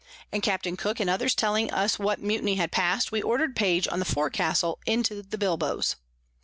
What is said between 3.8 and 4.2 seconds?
on the